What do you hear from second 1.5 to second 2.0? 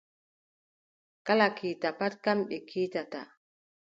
kiita